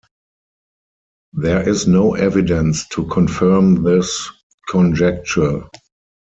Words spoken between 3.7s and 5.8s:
this conjecture.